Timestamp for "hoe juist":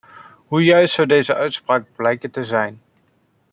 0.47-0.93